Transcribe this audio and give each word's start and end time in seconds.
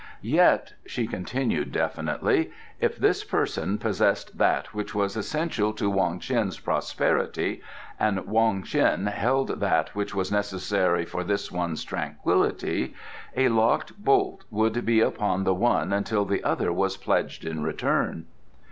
"Yet," 0.23 0.73
she 0.87 1.05
continued 1.05 1.71
definitely, 1.71 2.49
"if 2.79 2.97
this 2.97 3.23
person 3.23 3.77
possessed 3.77 4.39
that 4.39 4.73
which 4.73 4.95
was 4.95 5.15
essential 5.15 5.73
to 5.73 5.91
Wong 5.91 6.19
Ts'in's 6.19 6.59
prosperity, 6.59 7.61
and 7.99 8.25
Wong 8.25 8.63
Ts'in 8.65 9.05
held 9.05 9.59
that 9.59 9.93
which 9.93 10.15
was 10.15 10.31
necessary 10.31 11.05
for 11.05 11.23
this 11.23 11.51
one's 11.51 11.83
tranquillity, 11.83 12.95
a 13.37 13.49
locked 13.49 13.95
bolt 14.03 14.43
would 14.49 14.83
be 14.87 15.01
upon 15.01 15.43
the 15.43 15.53
one 15.53 15.93
until 15.93 16.25
the 16.25 16.43
other 16.43 16.73
was 16.73 16.97
pledged 16.97 17.45
in 17.45 17.61
return." 17.61 18.25